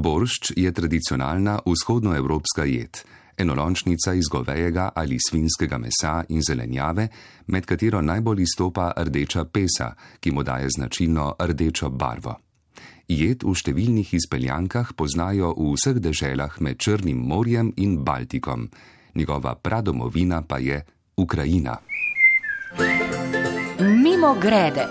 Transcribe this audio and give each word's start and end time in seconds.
Boršč 0.00 0.52
je 0.56 0.72
tradicionalna 0.72 1.58
vzhodnoevropska 1.66 2.64
jed, 2.64 3.02
enolončnica 3.36 4.14
iz 4.14 4.28
govejega 4.32 4.88
ali 4.94 5.18
svinskega 5.20 5.78
mesa 5.78 6.24
in 6.28 6.40
zelenjave, 6.42 7.08
med 7.46 7.66
katero 7.66 8.00
najbolj 8.00 8.42
izstopa 8.42 8.92
rdeča 8.96 9.44
pesa, 9.44 9.92
ki 10.20 10.32
mu 10.32 10.42
daje 10.42 10.70
značilno 10.76 11.34
rdečo 11.38 11.90
barvo. 11.90 12.38
Jed 13.08 13.44
v 13.44 13.52
številnih 13.52 14.14
izpeljankah 14.16 14.94
poznajo 14.96 15.52
v 15.58 15.74
vseh 15.74 16.00
deželah 16.00 16.56
med 16.64 16.80
Črnim 16.80 17.20
morjem 17.20 17.74
in 17.76 18.00
Baltikom, 18.04 18.70
njegova 19.14 19.54
pradomovina 19.54 20.40
pa 20.42 20.62
je 20.64 20.80
Ukrajina. 21.16 21.76
Mimo 23.80 24.32
grede. 24.40 24.88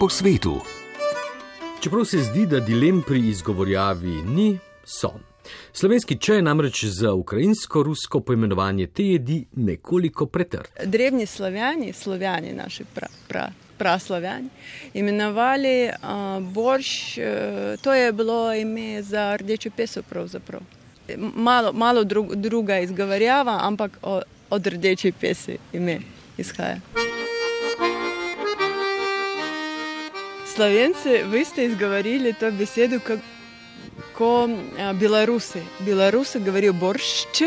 Po 0.00 0.08
svetu. 0.08 0.79
Čeprav 1.80 2.04
se 2.04 2.18
zdi, 2.18 2.46
da 2.46 2.60
dilem 2.60 3.02
pri 3.02 3.28
izgovorjavi 3.28 4.22
ni, 4.22 4.58
so. 4.84 5.10
Slovenski 5.72 6.18
čaj 6.18 6.36
je 6.36 6.42
namreč 6.42 6.84
za 6.84 7.12
ukrajinsko-rusko 7.12 8.20
poimenovanje 8.20 8.86
te 8.86 9.04
jedi 9.04 9.46
nekoliko 9.52 10.26
pretrd. 10.26 10.68
Drevni 10.84 11.26
slovjani, 11.26 11.92
slovjani 11.92 12.52
naši 12.52 12.84
pra, 12.94 13.06
pra, 13.28 13.48
praslovjani, 13.78 14.48
imenovali 14.94 15.88
uh, 15.88 16.52
borš, 16.52 17.18
uh, 17.18 17.24
to 17.82 17.94
je 17.94 18.12
bilo 18.12 18.54
ime 18.54 19.02
za 19.02 19.36
rdečo 19.36 19.70
peso 19.76 20.02
pravzaprav. 20.02 20.60
Malo, 21.34 21.72
malo 21.72 22.04
drug, 22.04 22.34
druga 22.34 22.78
izgovarjava, 22.78 23.58
ampak 23.62 23.98
o, 24.02 24.20
od 24.50 24.66
rdeče 24.66 25.12
pese 25.20 25.56
ime 25.72 25.98
izhaja. 26.38 26.80
Slovenci, 30.54 31.22
vi 31.24 31.44
ste 31.44 31.64
izgovorili 31.64 32.32
to 32.32 32.50
besedo 32.50 32.98
kot 33.06 33.18
Belorusi. 34.94 35.62
Belorusi 35.78 36.40
govorijo 36.40 36.72
boršč, 36.72 37.42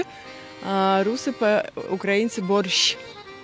Rusi 1.03 1.31
pa 1.39 1.61
Ukrajinci 1.89 2.42
borš, 2.42 2.95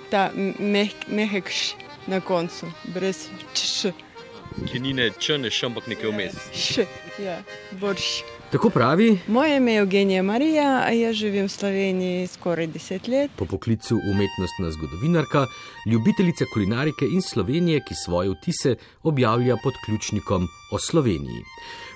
ta 0.10 0.32
meh, 0.60 0.90
mehekš 1.08 1.76
na 2.08 2.22
koncu, 2.22 2.72
brez 2.94 3.28
č. 3.54 3.92
Ki 4.68 4.80
ni 4.80 4.94
ne 4.94 5.10
č, 5.20 5.38
ne 5.38 5.50
š, 5.50 5.70
ampak 5.70 5.88
nekaj 5.88 6.12
vmes. 6.12 6.36
Š, 6.54 6.86
ja, 7.24 7.40
borš. 7.80 8.22
Tako 8.52 8.70
pravi. 8.74 9.20
Moje 9.28 9.58
ime 9.58 9.74
je 9.74 9.80
Evgenija 9.84 10.24
Marija, 10.24 10.84
a 10.86 10.90
jaz 10.92 11.16
živim 11.16 11.46
v 11.46 11.54
Sloveniji 11.54 12.28
skoraj 12.28 12.68
deset 12.68 13.08
let. 13.08 13.32
Po 13.38 13.46
poklicu 13.46 13.96
umetnostna 13.96 14.72
zgodovinarka, 14.72 15.46
ljubiteljica 15.86 16.46
kulinarike 16.54 17.06
in 17.06 17.22
Slovenije, 17.22 17.84
ki 17.88 17.96
svoje 18.06 18.34
vtise 18.34 18.76
objavlja 19.04 19.58
pod 19.64 19.74
ključnikom 19.86 20.48
o 20.72 20.80
Sloveniji. 20.80 21.44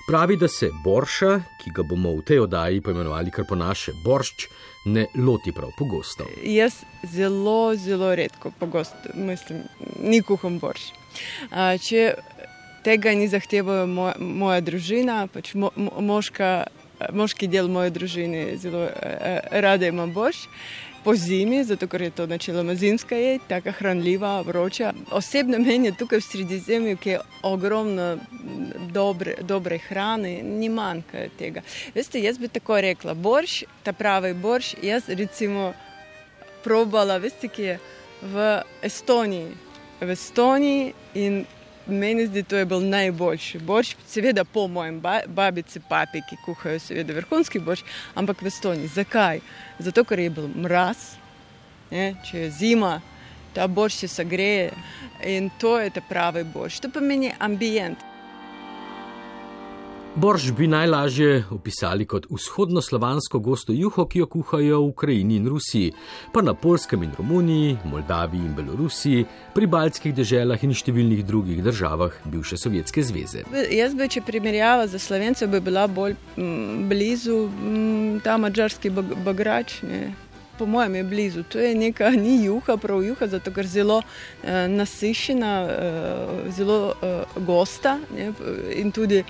Pravi, 0.06 0.36
da 0.36 0.48
se 0.48 0.70
borša, 0.84 1.40
ki 1.64 1.70
ga 1.74 1.82
bomo 1.82 2.12
v 2.18 2.22
tej 2.28 2.44
oddaji 2.44 2.80
poimenovali 2.80 3.30
kar 3.34 3.46
po 3.48 3.56
naše 3.56 3.92
boršč, 4.04 4.46
ne 4.84 5.06
loti 5.16 5.52
prav 5.52 5.70
pogosto. 5.78 6.26
Jaz 6.42 6.84
zelo, 7.02 7.74
zelo 7.74 8.14
redko, 8.14 8.52
pogosto, 8.60 9.14
mislim, 9.14 9.62
ni 10.02 10.22
kuham 10.22 10.58
borš. 10.58 10.92
A, 11.50 11.78
če 11.78 12.12
tega 12.84 13.14
ni 13.14 13.28
zahtevala 13.28 13.86
moja, 13.86 14.14
moja 14.20 14.60
družina, 14.60 15.24
pač 15.32 15.54
mo, 15.54 15.70
mo, 15.76 15.90
moška, 16.00 16.66
moški 17.12 17.48
del 17.50 17.68
moje 17.72 17.92
družine 17.94 18.46
zelo 18.60 18.88
rade 19.50 19.88
ima 19.88 20.06
borš. 20.06 20.46
Po 21.04 21.12
zimi, 21.12 21.58
zato 21.68 21.84
ker 21.84 22.00
je 22.02 22.10
to 22.16 22.24
načeloma 22.26 22.72
zimska 22.80 23.16
jed, 23.20 23.42
tako 23.48 23.74
hranljiva, 23.76 24.38
vroča. 24.40 24.94
Osebno 25.12 25.58
meni 25.60 25.90
je 25.90 25.96
tukaj 26.00 26.22
v 26.22 26.24
Sredozemlju, 26.24 26.96
ki 26.96 27.10
je 27.10 27.18
ogromno 27.44 28.06
dobre, 28.88 29.34
dobre 29.42 29.78
hrane, 29.84 30.38
ni 30.42 30.70
manjka 30.72 31.26
tega. 31.38 31.60
Veste, 31.94 32.22
jaz 32.24 32.40
bi 32.40 32.48
tako 32.48 32.80
rekla, 32.80 33.12
borš, 33.14 33.66
ta 33.84 33.92
pravi 33.92 34.32
borš, 34.32 34.74
jaz 34.82 35.10
recimo 35.12 35.74
probala, 36.64 37.18
veste, 37.20 37.52
ki 37.52 37.68
je 37.68 37.76
v 38.22 38.48
Estoniji. 38.82 39.52
V 40.00 40.16
Estoniji 40.16 40.92
in 41.20 41.44
meni 41.86 42.26
zdi, 42.26 42.42
to 42.42 42.56
je 42.56 42.66
bil 42.66 42.80
najboljši 42.80 43.58
borš, 43.58 43.94
seveda 44.08 44.44
po 44.44 44.66
mojem 44.68 45.00
babici, 45.26 45.80
papi, 45.88 46.22
ki 46.28 46.38
kuhajo, 46.44 46.78
seveda 46.78 47.16
vrhunski 47.16 47.58
borš, 47.58 47.84
ampak 48.14 48.42
v 48.42 48.52
Estoniji. 48.52 48.92
Zakaj? 48.94 49.40
Zato, 49.78 50.04
ker 50.04 50.18
je 50.18 50.30
bil 50.30 50.48
mraz, 50.48 51.14
ne? 51.90 52.14
če 52.24 52.46
je 52.46 52.50
zima, 52.50 53.00
ta 53.54 53.66
borš 53.66 54.04
se 54.04 54.08
sagreje 54.08 54.72
in 55.24 55.50
to 55.60 55.78
je 55.80 55.90
ta 55.90 56.02
pravi 56.08 56.44
borš. 56.44 56.80
To 56.80 56.90
pomeni 56.90 57.32
ambient. 57.38 58.13
Borš 60.16 60.52
bi 60.52 60.66
najlažje 60.66 61.44
opisali 61.50 62.04
kot 62.06 62.26
vzhodnoslovansko 62.30 63.38
gosto 63.38 63.72
juho, 63.72 64.06
ki 64.06 64.18
jo 64.18 64.26
kuhajo 64.26 64.78
v 64.80 64.88
Ukrajini 64.88 65.36
in 65.36 65.48
Rusiji, 65.48 65.92
pa 66.32 66.42
na 66.42 66.54
Polskem 66.54 67.02
in 67.02 67.10
Romuniji, 67.18 67.76
Moldaviji 67.84 68.46
in 68.46 68.54
Belorusiji, 68.54 69.24
pri 69.54 69.66
baltskih 69.66 70.14
deželah 70.14 70.62
in 70.62 70.70
številnih 70.70 71.24
drugih 71.26 71.64
državah 71.66 72.14
bivše 72.30 72.60
Sovjetske 72.62 73.02
zveze. 73.02 73.42
Jaz 73.74 73.98
bi, 73.98 74.06
če 74.06 74.22
primerjava 74.22 74.86
za 74.86 75.02
Slovence, 75.02 75.50
bi 75.50 75.58
bila 75.60 75.88
bolj 75.90 76.14
m, 76.38 76.86
blizu 76.88 77.48
m, 77.50 78.20
ta 78.22 78.38
mačarski 78.38 78.94
bagrač. 78.94 79.80
Po 80.58 80.66
mojem 80.66 80.94
je 80.94 81.04
blizu, 81.04 81.42
to 81.42 81.58
je 81.58 81.74
neka 81.74 82.10
ni 82.10 82.44
juha, 82.44 82.76
prav 82.76 83.02
juha, 83.02 83.26
zato 83.26 83.50
ker 83.50 83.64
je 83.64 83.70
zelo 83.80 84.02
eh, 84.02 84.68
nasišena, 84.68 85.54
eh, 85.70 86.50
zelo 86.50 86.94
eh, 87.02 87.24
gosta 87.36 87.98
ne, 88.16 88.32
in 88.74 88.92
tudi 88.92 89.18
eh, 89.18 89.26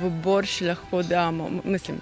v 0.00 0.10
borš 0.22 0.60
lahko 0.60 1.02
damo, 1.02 1.50
mislim, 1.64 2.00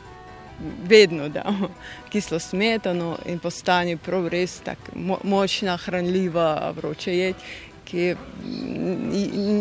vedno 0.89 1.29
damo 1.29 1.69
kislo 2.13 2.39
smetano 2.39 3.19
in 3.27 3.39
postane 3.39 3.97
prav 3.97 4.29
res 4.29 4.61
tako 4.65 4.93
mo 4.95 5.19
močna, 5.25 5.77
hranljiva, 5.77 6.73
vroče 6.77 7.17
jed, 7.17 7.35
ki 7.85 8.15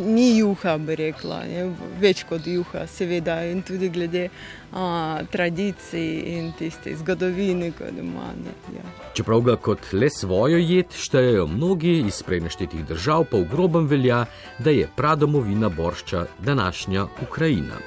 ni, 0.06 0.38
juha, 0.38 0.78
bi 0.78 0.96
rekla, 0.96 1.42
ne, 1.50 1.66
več 2.02 2.24
kot 2.30 2.48
juha, 2.48 2.86
seveda 2.88 3.42
in 3.50 3.64
tudi 3.68 3.90
glede 3.94 4.28
a, 4.72 5.22
tradicij 5.32 6.38
in 6.38 6.52
tiste 6.59 6.94
zgodovine, 7.02 7.72
kot 7.78 7.98
ima. 8.00 8.32
Ne, 8.40 8.56
ja. 8.78 8.86
Čeprav 9.18 9.44
ga 9.50 9.58
kot 9.58 9.92
le 9.94 10.09
svojo 10.09 10.62
jed 10.62 10.96
štejejo 10.96 11.48
mnogi 11.52 12.00
iz 12.08 12.22
prejneštetih 12.28 12.86
držav, 12.94 13.28
pa 13.32 13.42
v 13.42 13.50
grobem 13.52 13.90
velja, 13.92 14.24
da 14.59 14.74
je 14.74 14.90
pradomovina 14.96 15.70
boršča 15.70 16.26
današnja 16.46 17.08
Ukrajina. 17.28 17.82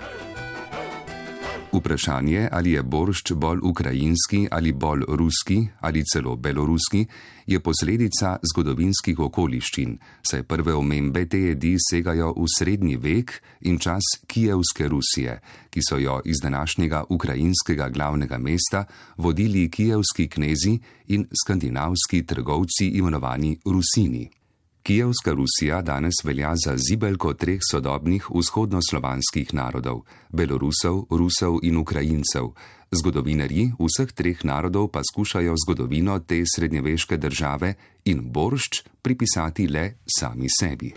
Vprašanje, 1.75 2.49
ali 2.53 2.73
je 2.73 2.83
boršč 2.83 3.33
bolj 3.33 3.59
ukrajinski 3.63 4.49
ali 4.51 4.73
bolj 4.73 5.03
ruski 5.09 5.67
ali 5.81 6.05
celo 6.05 6.37
beloruski, 6.37 7.07
je 7.47 7.61
posledica 7.61 8.37
zgodovinskih 8.53 9.19
okoliščin, 9.19 9.99
saj 10.31 10.43
prve 10.43 10.75
omembe 10.75 11.25
te 11.27 11.41
jedi 11.41 11.75
segajo 11.91 12.31
v 12.37 12.47
srednji 12.59 12.97
vek 12.97 13.35
in 13.67 13.79
čas 13.79 14.07
Kijevske 14.27 14.89
Rusije, 14.89 15.41
ki 15.71 15.81
so 15.83 15.99
jo 15.99 16.21
iz 16.25 16.39
današnjega 16.43 17.05
ukrajinskega 17.09 17.89
glavnega 17.89 18.39
mesta 18.39 18.85
vodili 19.17 19.71
kijevski 19.71 20.29
knezi 20.29 20.79
in 21.09 21.27
skandinavski 21.43 22.23
trgovci 22.27 22.87
imenovani 22.87 23.59
Rusini. 23.65 24.31
Kijevska 24.85 25.33
Rusija 25.33 25.83
danes 25.83 26.15
velja 26.25 26.53
za 26.65 26.77
zibelko 26.77 27.33
treh 27.35 27.61
sodobnih 27.71 28.27
vzhodnoslovanskih 28.31 29.55
narodov: 29.55 30.03
Belorusov, 30.29 31.07
Rusov 31.11 31.59
in 31.63 31.79
Ukrajincev. 31.81 32.51
Zgodovinarji 32.93 33.71
vseh 33.81 34.13
treh 34.13 34.45
narodov 34.45 34.91
pa 34.93 35.01
skušajo 35.01 35.55
zgodovino 35.65 36.19
te 36.19 36.43
srednjeveške 36.57 37.17
države 37.17 37.75
in 38.05 38.21
boršč 38.33 38.83
pripisati 39.03 39.67
le 39.67 39.95
sami 40.05 40.53
sebi. 40.61 40.93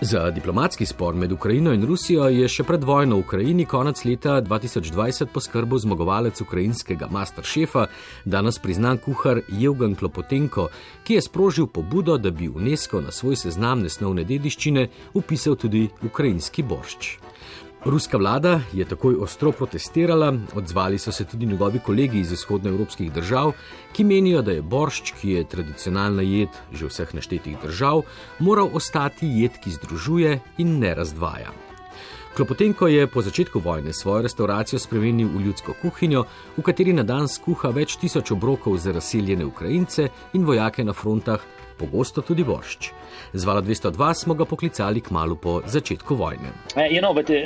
Za 0.00 0.30
diplomatski 0.30 0.86
spor 0.86 1.14
med 1.14 1.32
Ukrajino 1.32 1.72
in 1.72 1.86
Rusijo 1.86 2.24
je 2.28 2.48
še 2.48 2.64
pred 2.66 2.82
vojno 2.84 3.16
v 3.16 3.22
Ukrajini 3.22 3.64
konec 3.64 4.02
leta 4.04 4.40
2020 4.42 5.30
poskrbel 5.32 5.78
zmagovalec 5.78 6.40
ukrajinskega 6.42 7.06
masterchefa, 7.10 7.86
danes 8.24 8.58
priznan 8.58 8.98
kuhar 8.98 9.40
Jevgen 9.48 9.94
Klopotenko, 9.94 10.66
ki 11.04 11.14
je 11.14 11.22
sprožil 11.22 11.66
pobudo, 11.66 12.18
da 12.18 12.30
bi 12.30 12.48
UNESCO 12.48 13.00
na 13.00 13.14
svoj 13.14 13.38
seznam 13.46 13.86
nesnovne 13.86 14.24
dediščine 14.24 14.88
upisal 15.14 15.54
tudi 15.54 15.86
ukrajinski 16.02 16.66
boršč. 16.66 17.18
Ruska 17.84 18.16
vlada 18.16 18.60
je 18.72 18.84
takoj 18.84 19.16
ostro 19.20 19.52
protestirala, 19.52 20.32
odzvali 20.54 20.98
so 20.98 21.12
se 21.12 21.24
tudi 21.24 21.46
njegovi 21.46 21.78
kolegi 21.78 22.18
iz 22.20 22.30
vzhodnoevropskih 22.32 23.12
držav, 23.12 23.52
ki 23.92 24.04
menijo, 24.04 24.42
da 24.42 24.52
je 24.52 24.62
boršč, 24.62 25.12
ki 25.20 25.30
je 25.30 25.44
tradicionalna 25.44 26.22
jed 26.22 26.48
že 26.72 26.88
vseh 26.88 27.14
naštetih 27.14 27.58
držav, 27.62 28.02
moral 28.38 28.70
ostati 28.72 29.28
jed, 29.28 29.60
ki 29.60 29.70
združuje 29.70 30.38
in 30.58 30.78
ne 30.78 30.94
razdvaja. 30.94 31.52
Klopotenko 32.36 32.88
je 32.88 33.06
po 33.06 33.22
začetku 33.22 33.60
vojne 33.60 33.92
svojo 33.92 34.22
restauracijo 34.22 34.78
spremenil 34.78 35.28
v 35.28 35.44
ljudsko 35.44 35.74
kuhinjo, 35.82 36.24
v 36.56 36.62
kateri 36.62 36.92
na 36.92 37.02
dan 37.02 37.28
skuha 37.28 37.68
več 37.68 37.98
tisoč 38.00 38.32
obrokov 38.32 38.78
za 38.78 38.92
razseljene 38.92 39.44
Ukrajince 39.44 40.08
in 40.32 40.44
vojake 40.44 40.84
na 40.84 40.92
frontah, 40.92 41.40
pogosto 41.78 42.22
tudi 42.22 42.44
boršč. 42.44 42.92
Z 43.32 43.44
vala 43.44 43.62
202 43.62 44.14
smo 44.14 44.34
ga 44.34 44.44
poklicali 44.44 45.00
k 45.00 45.10
malu 45.10 45.36
po 45.36 45.62
začetku 45.66 46.14
vojne. 46.14 46.54
Uh, 46.76 46.86
you 46.90 47.00
know, 47.02 47.14
but, 47.14 47.30
uh, 47.30 47.36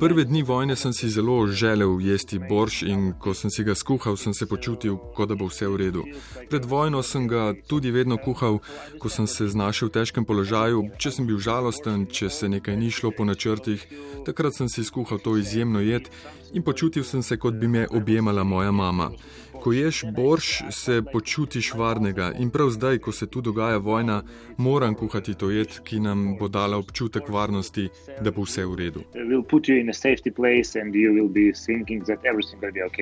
Prve 0.00 0.24
dni 0.24 0.42
vojne 0.42 0.76
sem 0.76 0.92
si 0.92 1.08
zelo 1.08 1.46
želel 1.46 2.00
jesti 2.00 2.38
borš 2.38 2.82
in 2.82 3.12
ko 3.18 3.34
sem 3.34 3.50
si 3.50 3.64
ga 3.64 3.74
skuhal, 3.74 4.16
sem 4.16 4.34
se 4.34 4.46
počutil, 4.46 4.96
kot 5.16 5.28
da 5.28 5.34
bo 5.34 5.48
vse 5.48 5.68
v 5.68 5.76
redu. 5.76 6.04
Pred 6.50 6.64
vojno 6.64 7.02
sem 7.02 7.28
ga 7.28 7.54
tudi 7.68 7.90
vedno 7.90 8.16
kuhal, 8.16 8.58
ko 8.98 9.08
sem 9.08 9.26
se 9.26 9.48
znašel 9.48 9.88
v 9.88 9.92
težkem 10.00 10.24
položaju, 10.24 10.90
če 10.98 11.10
sem 11.10 11.26
bil 11.26 11.38
žalosten, 11.38 12.06
če 12.06 12.30
se 12.30 12.48
nekaj 12.48 12.76
ni 12.76 12.90
šlo 12.90 13.12
po 13.16 13.24
načrtih, 13.24 13.84
takrat 14.26 14.56
sem 14.56 14.68
si 14.68 14.84
skuhal 14.84 15.18
to 15.18 15.36
izjemno 15.36 15.80
jed 15.80 16.08
in 16.52 16.62
počutil 16.62 17.04
sem 17.04 17.22
se, 17.22 17.36
kot 17.36 17.54
bi 17.54 17.68
me 17.68 17.86
objemala 17.90 18.44
moja 18.44 18.70
mama. 18.72 19.10
Ko 19.62 19.72
ješ 19.72 20.04
borš, 20.16 20.62
se 20.70 21.02
počutiš 21.12 21.74
varnega 21.74 22.32
in 22.38 22.50
prav 22.50 22.70
zdaj, 22.70 22.98
ko 22.98 23.12
se 23.12 23.26
tu 23.26 23.40
dogaja 23.40 23.76
vojna, 23.78 24.22
moram 24.58 24.94
kuhati 24.94 25.34
to 25.34 25.50
jed, 25.50 25.78
ki 25.84 26.00
nam 26.00 26.36
bo 26.38 26.48
dala 26.48 26.76
občutek 26.76 27.28
varnosti, 27.28 27.88
da 28.20 28.30
bo 28.30 28.42
vse 28.42 28.64
v 28.66 28.74
redu. 28.74 29.00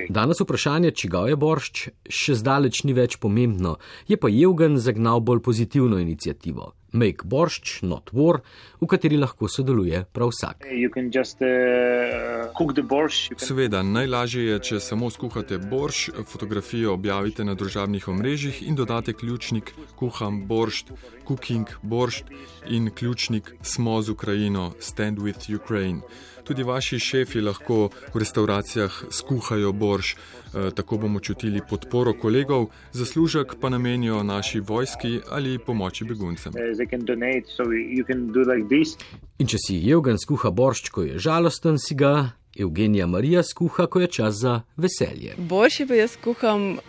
Danes 0.08 0.40
vprašanje, 0.40 0.90
čigav 0.90 1.28
je 1.28 1.36
boršč, 1.36 1.86
še 2.08 2.36
zdaleč 2.42 2.84
ni 2.84 2.92
več 2.92 3.16
pomembno, 3.16 3.78
je 4.08 4.20
pa 4.20 4.28
Jevgen 4.28 4.76
zagnal 4.76 5.24
bolj 5.24 5.40
pozitivno 5.48 5.98
inicijativo. 5.98 6.74
Make 6.92 7.24
Borscht, 7.24 7.82
Not 7.82 8.10
War, 8.12 8.40
v 8.80 8.86
kateri 8.86 9.16
lahko 9.16 9.48
sodeluje 9.48 10.04
prav 10.12 10.32
vsak. 10.32 10.66
Just, 11.14 11.38
uh, 11.40 13.36
Seveda, 13.36 13.82
najlažje 13.82 14.44
je, 14.44 14.58
če 14.58 14.80
samo 14.80 15.10
skuhate 15.10 15.58
borš, 15.58 16.10
fotografijo 16.50 16.94
objavite 16.94 17.44
na 17.44 17.54
družabnih 17.54 18.08
omrežjih 18.08 18.62
in 18.66 18.74
dodate 18.74 19.12
ključnik 19.12 19.70
kuham 19.96 20.40
boršt, 20.46 20.90
cooking 21.28 21.68
boršt 21.82 22.24
in 22.70 22.90
ključnik 22.90 23.52
smo 23.62 24.02
z 24.02 24.10
Ukrajino, 24.10 24.72
stand 24.80 25.18
with 25.18 25.46
Ukraine. 25.54 26.00
Tudi 26.44 26.62
vaši 26.62 26.98
šefi 26.98 27.40
lahko 27.40 27.90
v 28.14 28.18
restauracijah 28.18 28.90
skuhajo 29.10 29.72
borš, 29.72 30.14
eh, 30.14 30.70
tako 30.74 30.98
bomo 30.98 31.20
čutili 31.20 31.60
podporo 31.70 32.12
kolegov, 32.12 32.66
zaslužek 32.92 33.54
pa 33.60 33.68
namenijo 33.68 34.22
naši 34.22 34.60
vojski 34.60 35.20
ali 35.30 35.58
pomoči 35.58 36.04
beguncem. 36.04 36.52
In 39.38 39.46
če 39.46 39.56
si 39.66 39.76
Jevgen 39.76 40.18
skuha 40.18 40.50
boršč, 40.50 40.90
ko 40.90 41.02
je 41.02 41.18
žalosten, 41.18 41.78
si 41.78 41.94
ga 41.94 42.39
Evgenija 42.60 43.06
Marija 43.06 43.42
skuha, 43.42 43.86
ko 43.86 44.00
je 44.00 44.06
čas 44.06 44.34
za 44.34 44.60
veselje. 44.76 45.34
Boljši 45.38 45.86
pa 45.86 45.94
jaz 45.94 46.16
kuham, 46.24 46.72
uh, 46.72 46.80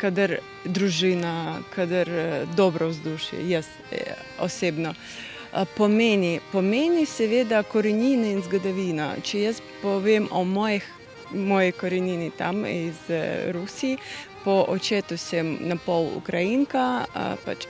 kadar 0.00 0.36
družina, 0.64 1.58
kadar 1.74 2.08
uh, 2.08 2.54
dobro 2.56 2.88
vzdušje, 2.88 3.50
jaz 3.50 3.66
eh, 3.92 4.14
osebno. 4.40 4.90
Uh, 4.90 5.62
pomeni, 5.76 6.40
pomeni 6.52 7.06
seveda 7.06 7.62
korenine 7.62 8.32
in 8.32 8.42
zgodovina. 8.42 9.14
Če 9.22 9.42
jaz 9.42 9.62
povem 9.82 10.28
o 10.30 10.44
mojih, 10.44 10.86
moji 11.34 11.72
korenini 11.72 12.30
tam 12.38 12.66
iz 12.66 12.98
uh, 13.08 13.52
Rusije, 13.52 13.96
po 14.44 14.64
očetu 14.68 15.16
sem 15.16 15.58
na 15.60 15.76
pol 15.76 16.08
Ukrajinka, 16.16 17.04
pač 17.44 17.66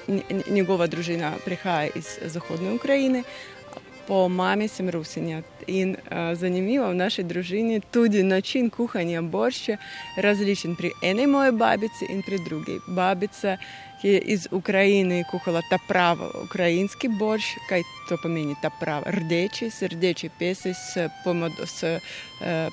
njegova 0.51 0.87
družina 0.87 1.33
prihaja 1.45 1.91
iz 1.95 2.19
Zahodne 2.23 2.75
Ukrajine, 2.75 3.23
po 4.11 4.29
mami 4.29 4.67
sem 4.69 4.91
Rusinja. 4.91 5.43
In 5.67 5.95
uh, 5.95 6.35
zanimivo 6.35 6.89
v 6.91 6.99
naši 6.99 7.23
družini 7.23 7.79
tudi 7.95 8.23
način 8.27 8.71
kuhanja 8.71 9.23
boršča 9.23 9.77
različen 10.17 10.75
pri 10.77 10.91
eni 11.03 11.27
moji 11.27 11.53
babici 11.53 12.09
in 12.11 12.23
pri 12.27 12.39
drugi. 12.43 12.81
Babica, 12.89 13.57
je 14.03 14.19
iz 14.19 14.49
Ukrajine 14.51 15.23
kuhala 15.31 15.63
ta 15.71 15.79
pravi 15.89 16.27
ukrajinski 16.45 17.09
borš, 17.09 17.45
kaj 17.69 17.83
to 18.09 18.19
pomeni 18.23 18.55
ta 18.63 18.71
pravi 18.81 19.05
rdeči, 19.07 19.71
s 19.71 19.83
rdeči 19.83 20.31
pesi, 20.39 20.75
s, 20.75 21.07
pomodo, 21.25 21.67
s 21.67 21.83
uh, 21.83 22.03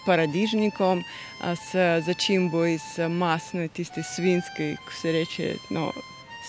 paradižnikom, 0.05 1.03
s 1.53 1.75
začimbo 2.05 2.65
iz 2.65 2.97
masne, 3.09 3.67
tiste 3.67 4.03
svinske, 4.03 4.75
ko 4.85 5.01
se 5.01 5.11
reče. 5.11 5.53
No, 5.69 5.91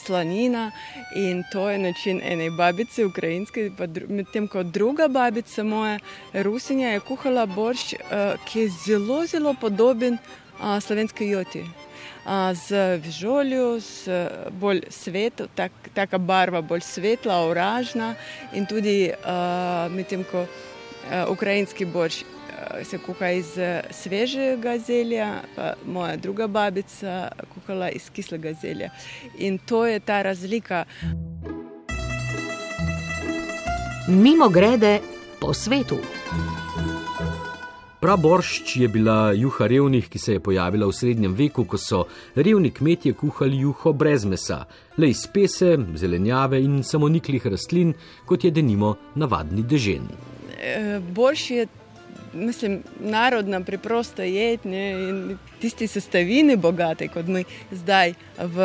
slanina 0.04 0.70
in 1.14 1.44
to 1.52 1.70
je 1.70 1.78
način 1.78 2.20
ene 2.24 2.50
babice, 2.50 3.04
ukrajinske, 3.04 3.70
medtem 4.08 4.48
ko 4.48 4.62
druga 4.62 5.08
babica 5.08 5.64
moja, 5.64 5.98
Rusinja, 6.32 6.88
je 6.88 7.00
kuhala 7.00 7.46
boršč, 7.46 7.92
eh, 7.94 8.36
ki 8.46 8.60
je 8.60 8.68
zelo, 8.86 9.26
zelo 9.26 9.54
podoben 9.54 10.18
slovenski 10.80 11.26
joti. 11.26 11.64
Z 12.54 12.98
vižoljo, 13.02 13.80
z 13.80 14.28
bolj 14.50 14.82
svetlo, 14.90 15.46
tak, 15.54 15.72
taka 15.94 16.18
barva 16.18 16.60
bolj 16.60 16.80
svetla, 16.80 17.38
oražna 17.46 18.14
in 18.52 18.66
tudi 18.66 19.12
medtem 19.90 20.24
ko 20.24 20.44
ukrajinski 21.30 21.84
boršč 21.84 22.24
se 22.84 22.98
kuha 22.98 23.30
iz 23.30 23.58
eh, 23.58 23.82
svežega 23.90 24.78
zelja, 24.78 25.42
pa 25.56 25.72
moja 25.86 26.16
druga 26.16 26.46
babica 26.46 27.28
kuhala 27.54 27.90
iz 27.90 28.10
kislega 28.10 28.52
zelja. 28.52 28.90
In 29.38 29.58
to 29.58 29.86
je 29.86 30.00
ta 30.00 30.22
razlika. 30.22 30.84
Mimo 34.08 34.48
grede 34.48 35.00
po 35.40 35.54
svetu. 35.54 35.98
Praboršč 38.00 38.76
je 38.76 38.88
bila 38.88 39.32
juha 39.34 39.66
revnih, 39.66 40.08
ki 40.08 40.18
se 40.18 40.32
je 40.32 40.40
pojavila 40.40 40.86
v 40.86 40.94
srednjem 40.94 41.32
veku, 41.34 41.64
ko 41.64 41.78
so 41.78 42.04
revni 42.36 42.70
kmetje 42.70 43.12
kuhali 43.12 43.58
juho 43.64 43.92
brez 43.92 44.24
mesa, 44.24 44.60
le 44.96 45.10
iz 45.10 45.24
pese, 45.34 45.74
zelenjave 45.98 46.60
in 46.62 46.84
samoniklih 46.86 47.46
rastlin, 47.46 47.90
kot 48.24 48.44
je 48.44 48.52
denimo 48.54 48.94
navadni 49.14 49.66
dežen. 49.66 50.06
Eh, 50.62 51.00
Borš 51.14 51.50
je 51.50 51.66
mislim, 52.32 52.82
narodna, 53.00 53.60
preprosta 53.60 54.22
jed 54.22 54.66
in 54.66 55.38
tisti 55.60 55.86
sestavini 55.86 56.56
bogate, 56.56 57.08
kot 57.08 57.26
mi 57.26 57.44
zdaj 57.70 58.14
v 58.38 58.60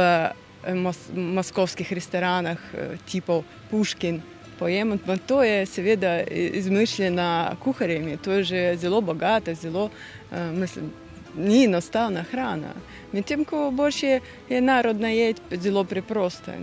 eh, 0.68 0.76
mos 0.76 0.98
moskovskih 1.16 1.94
restoranah, 1.94 2.58
eh, 2.74 2.98
tipov 3.12 3.44
Puškin. 3.72 4.22
Pojemo. 4.60 4.98
To 5.26 5.44
je 5.44 5.66
seveda 5.66 6.22
izmišljena 6.30 7.56
kuharjem, 7.64 8.18
to 8.18 8.32
je 8.32 8.44
že 8.44 8.76
zelo 8.78 9.02
bogata, 9.02 9.54
zelo, 9.54 9.90
uh, 10.32 10.38
mislim, 10.54 10.92
ni 11.38 11.64
enostavna 11.66 12.22
hrana. 12.22 12.74
Medtem 13.12 13.46
ko 13.46 13.72
boš 13.72 14.04
je, 14.04 14.22
narodna 14.62 15.10
jed, 15.10 15.42
zelo 15.52 15.84
preprosta, 15.84 16.54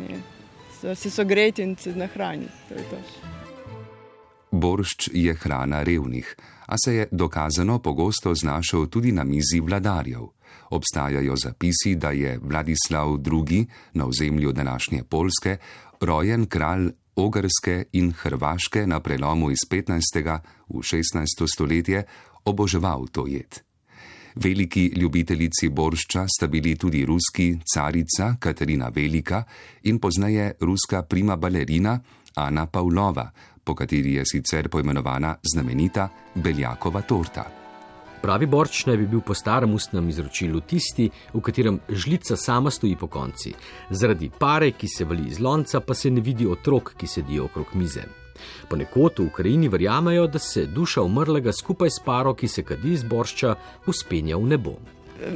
se 0.94 1.10
sogreti 1.10 1.62
in 1.62 1.76
se 1.76 1.90
nahraniti. 1.90 2.52
Boršč 4.50 5.08
je 5.12 5.34
hrana 5.34 5.82
revnih 5.82 6.36
a 6.70 6.74
se 6.84 6.94
je 6.94 7.08
dokazano 7.12 7.78
pogosto 7.78 8.34
znašel 8.34 8.86
tudi 8.86 9.12
na 9.12 9.24
mizi 9.24 9.60
vladarjev. 9.60 10.22
Obstajajo 10.70 11.36
zapisi, 11.36 11.94
da 11.94 12.10
je 12.10 12.38
Vladislav 12.42 13.18
II. 13.50 13.66
na 13.94 14.06
ozemlju 14.06 14.52
današnje 14.52 15.02
Polske 15.04 15.56
rojen 16.00 16.46
kralj 16.46 16.90
Ogrske 17.16 17.84
in 17.92 18.12
Hrvaške 18.12 18.86
na 18.86 19.00
prelomu 19.00 19.50
iz 19.50 19.58
15. 19.70 20.38
v 20.68 20.74
16. 20.74 21.46
stoletje 21.54 22.04
oboževal 22.44 23.06
to 23.12 23.26
jed. 23.26 23.60
Veliki 24.34 24.86
ljubitelici 24.86 25.68
boršča 25.68 26.26
sta 26.28 26.46
bili 26.46 26.76
tudi 26.76 27.04
ruski 27.04 27.58
carica 27.74 28.34
Katarina 28.38 28.88
Velika 28.94 29.42
in 29.82 29.98
pozneje 29.98 30.52
ruska 30.60 31.02
prima 31.02 31.36
balerina 31.36 32.00
Ana 32.34 32.66
Pavlova, 32.66 33.30
po 33.64 33.74
kateri 33.74 34.14
je 34.14 34.24
sicer 34.26 34.68
poimenovana 34.68 35.36
znamenita 35.52 36.08
Beljakova 36.34 37.00
torta. 37.02 37.44
Pravi 38.22 38.46
borč 38.46 38.84
naj 38.86 38.96
bi 39.00 39.06
bil 39.06 39.20
po 39.24 39.34
starem 39.34 39.72
ustnem 39.74 40.08
izročilu 40.08 40.60
tisti, 40.60 41.08
v 41.32 41.40
katerem 41.40 41.80
žlica 41.88 42.36
sama 42.36 42.70
stoji 42.70 42.96
po 42.96 43.06
konci. 43.06 43.54
Zaradi 43.90 44.30
pare, 44.38 44.70
ki 44.72 44.88
se 44.88 45.04
vali 45.04 45.28
iz 45.28 45.40
lonca, 45.40 45.80
pa 45.80 45.94
se 45.94 46.10
ne 46.10 46.20
vidi 46.20 46.46
otrok, 46.46 46.92
ki 47.00 47.06
sedijo 47.06 47.48
okrog 47.48 47.72
mize. 47.74 48.04
Ponekod 48.68 49.18
v 49.18 49.26
Ukrajini 49.26 49.68
verjamejo, 49.68 50.26
da 50.26 50.38
se 50.38 50.66
duša 50.66 51.02
umrlega 51.02 51.52
skupaj 51.52 51.90
s 51.90 52.04
paro, 52.04 52.34
ki 52.34 52.48
se 52.48 52.62
kadi 52.62 52.92
iz 52.92 53.04
boršča, 53.04 53.54
uspenja 53.86 54.36
v 54.36 54.52
nebo 54.52 54.76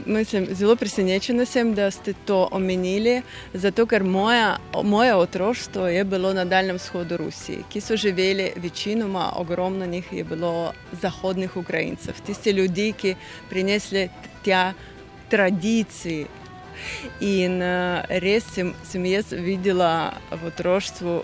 mislim, 0.06 0.46
zelo 0.50 0.76
presenečena 0.76 1.44
sem, 1.44 1.74
da 1.74 1.90
ste 1.90 2.14
to 2.24 2.48
omenili, 2.52 3.22
zato 3.54 3.86
ker 3.86 4.04
moja, 4.04 4.56
moje 4.82 5.14
otroštvo 5.14 5.88
je 5.88 6.04
bilo 6.04 6.32
na 6.32 6.44
Daljnem 6.44 6.76
vzhodu 6.76 7.16
Rusije, 7.16 7.58
ki 7.68 7.80
so 7.80 7.96
živeli 7.96 8.52
večinoma, 8.56 9.32
ogromno 9.36 9.86
njih 9.86 10.12
je 10.12 10.24
bilo 10.24 10.72
zahodnih 10.92 11.56
Ukrajincev, 11.56 12.14
tisti 12.26 12.50
ljudi, 12.50 12.92
ki 12.92 13.14
prinesli 13.50 14.08
tja 14.44 14.72
tradicije. 15.28 16.26
In 17.20 17.62
uh, 17.62 18.02
res 18.08 18.44
sem, 18.54 18.72
sem 18.84 19.04
jaz 19.06 19.30
videla 19.32 20.12
v 20.30 20.46
otroštvu 20.50 21.22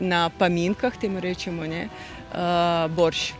na 0.00 0.28
paminkah, 0.28 0.96
temu 0.98 1.20
rečemo, 1.20 1.66
ne, 1.66 1.88
uh, 2.32 2.90
borš. 2.90 3.32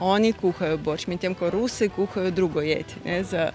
Oni 0.00 0.32
kuhajo 0.32 0.78
borš, 0.78 1.06
medtem 1.06 1.34
ko 1.34 1.50
Rusi 1.50 1.90
kuhajo 1.92 2.30
drugo 2.30 2.62
jed. 2.64 2.86
Ne, 3.04 3.24
za, 3.24 3.50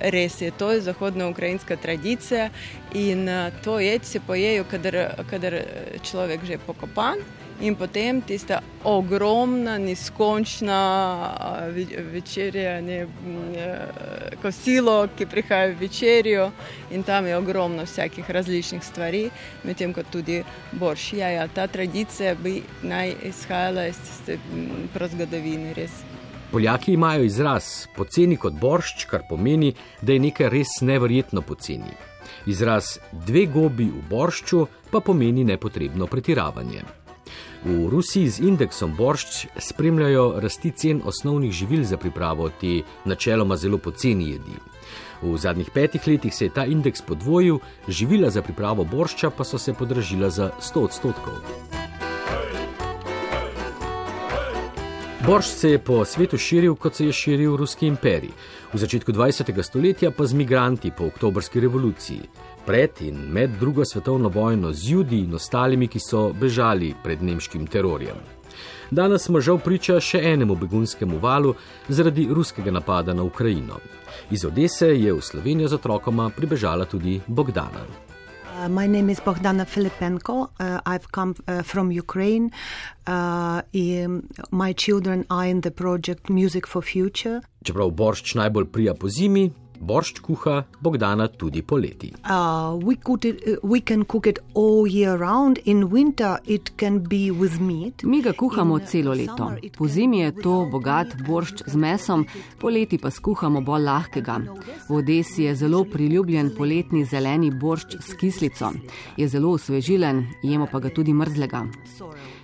res 0.00 0.40
je, 0.40 0.50
to 0.50 0.72
je 0.72 0.80
zahodno-ukrajinska 0.80 1.76
tradicija 1.76 2.50
in 2.94 3.28
to 3.64 3.80
jed 3.80 4.04
se 4.04 4.20
pojejo, 4.20 4.64
kadar, 4.70 4.96
kadar 5.30 5.60
človek 6.02 6.44
že 6.44 6.58
pokopan. 6.58 7.18
In 7.60 7.74
potem 7.74 8.20
tista 8.22 8.60
ogromna, 8.84 9.78
neskončna 9.78 10.78
večerja, 12.12 12.80
ne, 12.80 13.06
kosilo, 14.42 15.08
ki 15.18 15.26
prihaja 15.26 15.72
v 15.72 15.80
večerjo, 15.80 16.52
in 16.94 17.02
tam 17.02 17.26
je 17.26 17.36
ogromno 17.36 17.82
vsakih 17.82 18.30
različnih 18.30 18.84
stvari, 18.84 19.24
medtem 19.64 19.90
ko 19.92 20.06
tudi 20.06 20.44
borš. 20.72 21.12
Ja, 21.18 21.32
ja, 21.34 21.48
ta 21.48 21.66
tradicija 21.66 22.36
bi 22.38 22.62
naj 22.82 23.16
izhajala 23.26 23.88
iz 23.90 23.98
tiste 24.06 24.38
prozgodovine, 24.94 25.74
res. 25.74 25.98
Poljaki 26.52 26.92
imajo 26.92 27.24
izraz 27.24 27.86
poceni 27.96 28.36
kot 28.36 28.52
boršč, 28.52 29.04
kar 29.04 29.22
pomeni, 29.28 29.74
da 30.02 30.12
je 30.12 30.20
nekaj 30.20 30.48
res 30.48 30.78
neverjetno 30.80 31.42
poceni. 31.42 31.92
Izraz 32.46 32.96
dve 33.12 33.44
gobi 33.46 33.84
v 33.92 34.00
boršču 34.10 34.66
pa 34.90 35.00
pomeni 35.00 35.44
nepotrebno 35.44 36.06
pretiravanje. 36.06 36.84
V 37.64 37.88
Rusiji 37.90 38.28
z 38.28 38.46
indeksom 38.48 38.94
boršč 38.96 39.46
spremljajo 39.58 40.40
rasti 40.40 40.70
cen 40.70 41.02
osnovnih 41.04 41.52
živil 41.52 41.84
za 41.84 41.96
pripravo 41.96 42.48
te 42.48 42.80
načeloma 43.04 43.56
zelo 43.56 43.78
poceni 43.78 44.30
jedi. 44.30 44.56
V 45.22 45.36
zadnjih 45.36 45.70
petih 45.74 46.06
letih 46.06 46.34
se 46.34 46.46
je 46.46 46.54
ta 46.54 46.64
indeks 46.64 47.02
podvojil, 47.02 47.58
živila 47.88 48.30
za 48.30 48.42
pripravo 48.42 48.84
boršča 48.84 49.30
pa 49.30 49.44
so 49.44 49.58
se 49.58 49.74
podražila 49.74 50.30
za 50.30 50.50
100 50.60 50.84
odstotkov. 50.84 51.77
Borš 55.28 55.46
se 55.46 55.70
je 55.70 55.78
po 55.78 56.04
svetu 56.04 56.38
širil, 56.38 56.74
kot 56.74 56.94
se 56.94 57.06
je 57.06 57.12
širil 57.12 57.56
ruski 57.56 57.86
imperij, 57.86 58.30
v 58.72 58.78
začetku 58.78 59.12
20. 59.12 59.62
stoletja 59.62 60.10
pa 60.10 60.26
z 60.26 60.34
migranti 60.34 60.90
po 60.96 61.04
oktobrski 61.04 61.60
revoluciji, 61.60 62.20
pred 62.66 62.90
in 63.00 63.18
med 63.32 63.50
drugo 63.60 63.84
svetovno 63.84 64.28
vojno 64.28 64.72
z 64.72 64.90
ljudi 64.90 65.18
in 65.18 65.34
ostalimi, 65.34 65.88
ki 65.88 66.00
so 66.00 66.32
bežali 66.32 66.94
pred 67.04 67.22
nemškim 67.22 67.66
terorjem. 67.66 68.16
Danes 68.90 69.28
smo 69.28 69.40
žal 69.40 69.58
priča 69.58 70.00
še 70.00 70.24
enemu 70.32 70.56
begunskemu 70.56 71.20
valu 71.20 71.54
zaradi 71.88 72.28
ruskega 72.32 72.70
napada 72.70 73.12
na 73.12 73.22
Ukrajino. 73.22 73.84
Iz 74.30 74.44
Odese 74.44 74.94
je 74.96 75.12
v 75.12 75.20
Slovenijo 75.20 75.68
z 75.68 75.74
otrokoma 75.74 76.30
pribežala 76.30 76.84
tudi 76.84 77.20
Bogdana. 77.26 78.07
Uh, 78.58 78.68
my 78.68 78.88
name 78.88 79.08
is 79.08 79.20
Bogdana 79.20 79.64
Filipenko. 79.64 80.50
Uh, 80.58 80.80
I've 80.84 81.12
come 81.12 81.36
uh, 81.46 81.62
from 81.62 81.92
Ukraine. 81.92 82.50
Uh, 83.06 83.62
in 83.72 84.28
my 84.50 84.72
children 84.72 85.24
are 85.30 85.46
in 85.46 85.60
the 85.60 85.70
project 85.70 86.28
Music 86.28 86.66
for 86.66 86.82
Future. 86.82 87.40
Čeprav 87.62 87.92
boršč 87.94 88.34
najbolj 88.34 88.66
prija 88.74 88.94
po 88.98 89.06
zimi, 89.08 89.52
boršč 89.80 90.20
kuha 90.20 90.62
Bogdana 90.80 91.28
tudi 91.28 91.62
poleti. 91.62 92.12
Uh, 92.24 92.78
we, 92.82 92.96
it, 93.28 93.42
uh, 93.46 93.56
we 93.62 93.80
can 93.80 94.04
cook 94.04 94.26
it 94.26 94.38
all 94.54 94.86
year 94.86 95.16
round. 95.16 95.58
In 95.64 95.90
winter 95.90 96.38
it 96.46 96.76
can 96.76 96.98
be 96.98 97.30
with 97.30 97.60
meat. 97.60 98.04
Mi 98.04 98.22
ga 98.22 98.32
kuhamo 98.32 98.78
celo 98.78 99.14
leto. 99.14 99.52
Po 99.76 99.88
zimi 99.88 100.20
je 100.20 100.32
to 100.42 100.68
bogat 100.70 101.14
boršč 101.26 101.62
z 101.66 101.76
mesom, 101.76 102.26
poleti 102.58 102.98
pa 102.98 103.10
skuhamo 103.10 103.60
bolj 103.60 103.84
lahkega. 103.84 104.38
V 104.88 104.94
Odesi 104.94 105.42
je 105.42 105.54
zelo 105.54 105.84
priljubljen 105.84 106.54
poletni 106.56 107.04
zeleni 107.04 107.50
boršč 107.50 107.96
s 108.00 108.14
kislico. 108.14 108.72
Je 109.16 109.28
zelo 109.28 109.50
osvežilen, 109.50 110.26
jemo 110.42 110.66
pa 110.72 110.80
ga 110.80 110.90
tudi 110.90 111.12
mrzlega. 111.12 111.66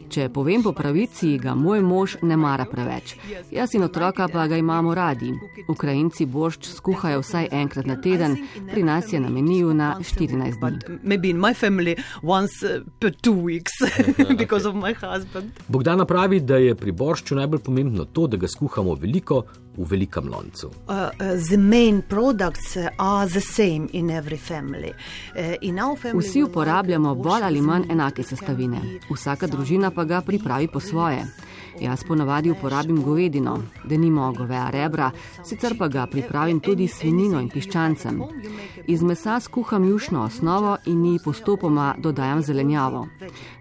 Če 0.08 0.28
povem 0.28 0.62
po 0.62 0.73
pravici, 0.73 1.34
ga 1.38 1.54
moj 1.54 1.80
mož 1.84 2.16
ne 2.23 2.37
mara 2.37 2.66
preveč. 2.68 3.14
Jaz 3.52 3.75
in 3.75 3.82
otroka 3.87 4.28
pa 4.28 4.46
ga 4.46 4.56
imamo 4.56 4.94
radi. 4.94 5.32
Ukrajinci 5.68 6.26
bošč 6.26 6.68
skuhajo 6.76 7.23
vsaj 7.23 7.49
enkrat 7.52 7.87
na 7.87 7.96
teden, 7.96 8.37
pri 8.70 8.82
nas 8.82 9.12
je 9.12 9.20
na 9.20 9.30
meniju 9.30 9.75
na 9.75 9.94
14 10.00 10.61
dni. 10.61 10.94
Bogdana 15.68 16.04
pravi, 16.04 16.40
da 16.40 16.56
je 16.56 16.75
pri 16.75 16.92
boršču 16.92 17.34
najbolj 17.34 17.61
pomembno 17.61 18.04
to, 18.04 18.26
da 18.26 18.37
ga 18.37 18.49
skuhamo 18.49 18.94
veliko 18.94 19.42
v 19.76 19.86
velikem 19.90 20.28
loncu. 20.28 20.66
Uh, 20.66 20.94
uh, 20.94 21.40
Vsi 26.14 26.42
uporabljamo 26.42 27.14
bolj 27.14 27.42
ali 27.42 27.60
manj 27.60 27.90
enake 27.90 28.22
sestavine. 28.22 28.80
Vsaka 29.10 29.46
družina 29.46 29.90
pa 29.90 30.04
ga 30.04 30.20
pripravi 30.20 30.68
po 30.68 30.80
svoje. 30.80 31.26
Jaz 31.80 32.04
ponavadi 32.04 32.50
uporabim 32.50 33.02
govedino, 33.02 33.58
da 33.84 33.96
nimo 33.96 34.32
goveja 34.32 34.70
rebra, 34.70 35.10
sicer 35.44 35.74
pa 35.78 35.88
ga 35.88 36.06
pripravim 36.06 36.60
tudi 36.60 36.88
svinino 36.88 37.40
in 37.40 37.48
piščancem. 37.50 38.20
Iz 38.86 39.02
mesa 39.02 39.40
skuham 39.40 39.84
jušno 39.84 40.22
osnovo 40.24 40.76
in 40.86 41.04
ji 41.04 41.18
postopoma 41.24 41.94
dodajam 41.98 42.42
zelenjavo. 42.42 43.08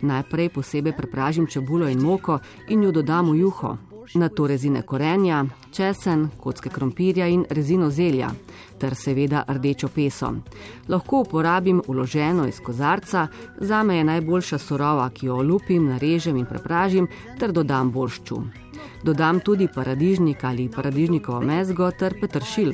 Najprej 0.02 0.50
posebej 0.50 0.94
prepražim 0.98 1.48
čebulo 1.48 1.90
in 1.90 2.02
moko 2.02 2.40
in 2.68 2.84
jo 2.84 2.92
dodam 2.92 3.32
v 3.32 3.40
juho, 3.40 3.78
na 4.16 4.30
to 4.30 4.48
rezine 4.48 4.82
korenja, 4.82 5.46
česen, 5.72 6.28
kocke 6.40 6.70
krompirja 6.70 7.28
in 7.28 7.46
rezino 7.50 7.90
zelja, 7.90 8.30
ter 8.80 8.96
seveda 8.96 9.44
rdečo 9.48 9.88
peso. 9.88 10.34
Lahko 10.88 11.22
uporabim 11.22 11.82
uloženo 11.88 12.48
iz 12.48 12.60
kozarca, 12.60 13.28
za 13.58 13.84
me 13.84 13.98
je 13.98 14.04
najboljša 14.04 14.58
surova, 14.58 15.10
ki 15.10 15.26
jo 15.26 15.38
olupim, 15.38 15.88
narežem 15.90 16.38
in 16.38 16.46
prepražim 16.46 17.08
ter 17.40 17.52
dodam 17.52 17.92
boršču. 17.92 18.42
Dodam 19.04 19.40
tudi 19.40 19.68
paradižnik 19.76 20.44
ali 20.44 20.70
paradižnikovo 20.70 21.42
mezgo 21.42 21.92
ter 21.92 22.20
petršil. 22.22 22.74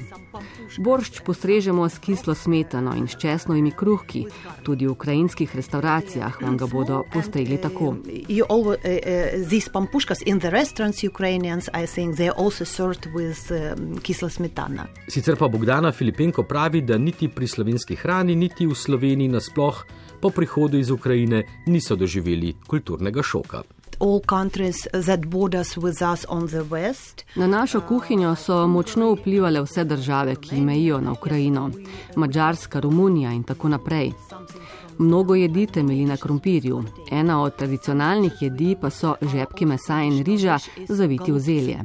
Boršč 0.78 1.22
postrežemo 1.26 1.90
s 1.90 2.00
kislo 2.00 2.36
smetano 2.36 2.96
in 2.96 3.08
s 3.08 3.18
česnovimi 3.18 3.72
kruhki. 3.72 4.26
Tudi 4.64 4.88
v 4.88 4.92
ukrajinskih 4.92 5.56
restauracijah 5.56 6.42
vam 6.42 6.58
ga 6.58 6.68
bodo 6.68 7.04
postregli 7.14 7.58
tako. 7.58 7.96
Sicer 15.08 15.36
pa 15.36 15.48
Bogdana 15.48 15.92
Filipenko 15.92 16.44
pravi, 16.44 16.82
da 16.82 16.98
niti 16.98 17.28
pri 17.28 17.48
slovenski 17.48 17.96
hrani, 17.96 18.36
niti 18.36 18.68
v 18.68 18.76
Sloveniji 18.76 19.28
nasploh 19.28 19.86
po 20.22 20.30
prihodu 20.30 20.78
iz 20.78 20.92
Ukrajine 20.92 21.44
niso 21.66 21.96
doživeli 21.96 22.56
kulturnega 22.68 23.24
šoka 23.24 23.64
Na 27.36 27.48
našo 27.48 27.82
kuhinjo 27.82 28.36
so 28.36 28.68
močno 28.68 29.14
vplivali 29.14 29.62
vse 29.62 29.84
države, 29.84 30.36
ki 30.36 30.62
mejijo 30.62 31.02
na 31.02 31.12
Ukrajino, 31.12 31.70
Mačarska, 32.16 32.80
Romunija 32.80 33.32
in 33.32 33.44
tako 33.44 33.70
naprej. 33.70 34.12
Mnogo 35.00 35.36
jedi 35.36 35.66
temelji 35.66 36.06
na 36.06 36.18
krompirju. 36.18 36.84
Ena 37.12 37.42
od 37.42 37.56
tradicionalnih 37.56 38.42
jedi 38.42 38.76
pa 38.82 38.90
so 38.90 39.16
žepki 39.22 39.66
mesa 39.66 40.02
in 40.02 40.24
riža, 40.24 40.58
zaviti 40.88 41.32
v 41.32 41.40
zelje. 41.40 41.80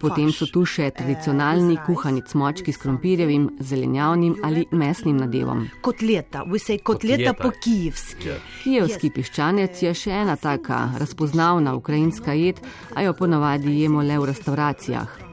Potem 0.00 0.32
so 0.32 0.46
tu 0.52 0.66
še 0.68 0.90
tradicionalni 0.90 1.78
kuhani 1.86 2.20
cmočki 2.28 2.72
s 2.72 2.82
krompirjevim, 2.84 3.48
zelenjavnim 3.60 4.36
ali 4.44 4.66
mesnim 4.70 5.16
nadevom. 5.16 5.66
Kotleta, 5.80 6.44
kotleta 6.84 7.32
po 7.32 7.50
kijevski. 7.64 8.28
Ja. 8.28 8.38
Kijevski 8.62 9.10
piščanec 9.16 9.82
je 9.82 9.94
še 9.96 10.12
ena 10.12 10.36
taka 10.36 10.90
razpoznavna 11.00 11.72
ukrajinska 11.74 12.36
jed, 12.36 12.60
a 12.94 13.08
jo 13.08 13.16
ponavadi 13.16 13.80
jemo 13.80 14.04
le 14.04 14.18
v 14.20 14.34
restauracijah. 14.34 15.23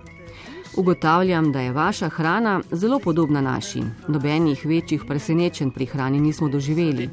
Ugotavljam, 0.78 1.52
da 1.52 1.60
je 1.60 1.72
vaša 1.72 2.10
hrana 2.10 2.62
zelo 2.72 3.00
podobna 3.00 3.42
naši. 3.42 3.82
Nobenih 4.08 4.66
večjih 4.66 5.04
presenečenj 5.08 5.72
pri 5.72 5.86
hrani 5.86 6.20
nismo 6.20 6.50
doživeli. 6.50 7.10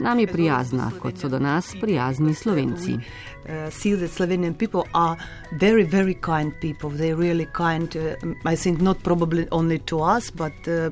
Nam 0.00 0.18
je 0.18 0.26
prijazna, 0.26 0.90
kot 1.02 1.18
so 1.18 1.28
do 1.28 1.38
nas 1.38 1.74
prijazni 1.80 2.34
Slovenci. 2.34 2.92
Uh, 2.94 3.70
see 3.70 3.94
that 3.96 4.10
Slovenian 4.10 4.54
people 4.54 4.82
are 4.92 5.16
very, 5.52 5.84
very 5.84 6.14
kind 6.14 6.52
people. 6.60 6.90
They're 6.90 7.16
really 7.16 7.46
kind, 7.52 7.96
uh, 7.96 8.52
I 8.52 8.56
think, 8.56 8.80
not 8.80 8.96
probably 9.02 9.46
only 9.50 9.78
to 9.78 9.98
us, 10.16 10.30
but 10.30 10.52
uh, 10.68 10.90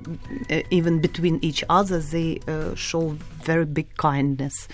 even 0.70 1.00
between 1.00 1.38
each 1.42 1.64
other, 1.68 1.98
they 1.98 2.38
uh, 2.46 2.76
show 2.76 3.16
very 3.44 3.64
big 3.64 3.86
kindness. 3.96 4.68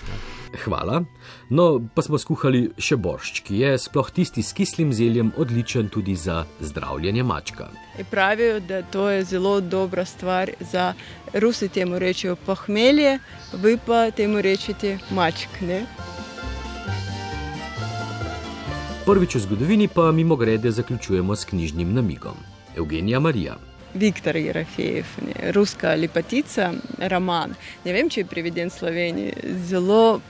Hvala. 0.65 1.03
No, 1.49 1.79
pa 1.95 2.03
smo 2.03 2.19
skuhali 2.19 2.69
še 2.77 2.97
boršč, 2.99 3.41
ki 3.47 3.61
je 3.61 3.71
sploh 3.79 4.11
tisti 4.11 4.43
s 4.43 4.53
kislim 4.53 4.91
zeljem 4.93 5.31
odličen 5.39 5.89
tudi 5.89 6.15
za 6.15 6.43
zdravljenje 6.59 7.23
mačka. 7.23 7.69
E 7.97 8.03
pravijo, 8.03 8.59
da 8.59 8.81
to 8.81 9.09
je 9.09 9.23
zelo 9.23 9.61
dobra 9.61 10.05
stvar 10.05 10.51
za 10.59 10.93
Rusi, 11.33 11.69
temu 11.69 11.99
rečejo 11.99 12.35
pohmelje, 12.35 13.19
vi 13.63 13.77
pa 13.85 14.11
temu 14.11 14.41
rečete 14.41 14.97
mačk. 15.11 15.61
Ne? 15.61 15.85
Prvič 19.05 19.35
v 19.35 19.39
zgodovini 19.39 19.87
pa 19.87 20.11
mimo 20.11 20.35
grede 20.35 20.71
zaključujemo 20.71 21.35
s 21.35 21.45
knjižnim 21.45 21.93
namigom. 21.93 22.35
Evgenija 22.77 23.19
Marija. 23.19 23.55
Viktor 23.93 24.35
Jerafejev, 24.35 25.05
ruska 25.51 25.95
lepotica, 25.95 26.71
roman. 27.09 27.55
Ne 27.85 27.93
vem, 27.93 28.09
če 28.09 28.21
je 28.21 28.29
preveden 28.29 28.69
v 28.69 28.73
Sloveniji. 28.73 29.33
Zelo 29.67 30.21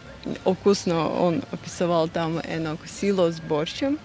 okusno 0.45 1.11
on 1.19 1.41
opisoval 1.53 2.07
tam 2.07 2.39
eno 2.47 2.77
kosilo 2.77 3.31
z 3.31 3.39
borščem. 3.49 3.97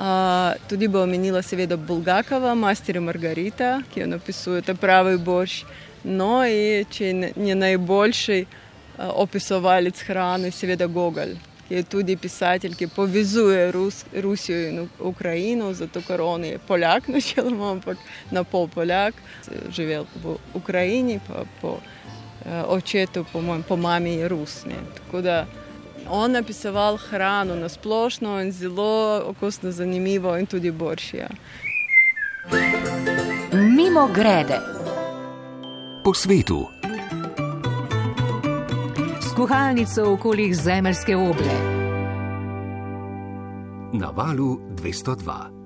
Uh, 0.00 0.54
tudi 0.68 0.88
bo 0.88 1.02
omenila 1.02 1.42
seveda 1.42 1.76
Bulgakova, 1.76 2.54
Master 2.54 3.00
Margarita, 3.00 3.82
ki 3.92 4.00
jo 4.00 4.06
napisuje 4.06 4.62
ta 4.62 4.74
pravi 4.74 5.18
boš. 5.18 5.64
No 6.04 6.40
in 6.46 6.86
če 6.88 7.10
je 7.36 7.54
najboljši 7.54 8.38
uh, 8.46 9.10
opisovalec 9.20 10.00
hrane, 10.08 10.50
seveda 10.56 10.86
Gogol, 10.86 11.34
ki 11.68 11.74
je 11.74 11.82
tudi 11.82 12.16
pisatelj, 12.16 12.78
ki 12.78 12.88
povezuje 12.94 13.66
Rus, 13.76 14.04
Rusijo 14.14 14.62
in 14.70 14.88
Ukrajino, 14.98 15.72
zato 15.74 16.00
ker 16.06 16.22
on 16.24 16.44
je 16.48 16.58
Poljak, 16.66 17.08
načeloma, 17.14 17.74
ampak 17.76 18.00
na 18.30 18.44
pol 18.44 18.70
Poljak, 18.72 19.20
živel 19.68 20.08
v 20.22 20.38
Ukrajini, 20.54 21.20
pa 21.28 21.44
po 21.60 21.76
očetu, 22.66 23.24
po, 23.32 23.40
moj, 23.40 23.62
po 23.68 23.76
mami 23.76 24.10
je 24.10 24.28
Rus. 24.28 24.64
Ne. 24.64 24.76
Tako 24.94 25.20
da 25.20 25.46
on 26.08 26.32
napisoval 26.32 26.96
hrano 26.96 27.56
na 27.56 27.68
splošno 27.68 28.40
in 28.40 28.52
zelo 28.52 29.22
okusno, 29.26 29.70
zanimivo 29.70 30.38
in 30.38 30.46
tudi 30.46 30.70
boršija. 30.70 31.28
Mimo 33.52 34.08
grede. 34.14 34.60
Po 36.04 36.14
svetu. 36.14 36.66
Skuhalnico 39.30 40.12
okoli 40.12 40.54
zemeljske 40.54 41.16
oble. 41.16 41.54
Na 43.92 44.10
valu 44.16 44.58
202. 44.70 45.59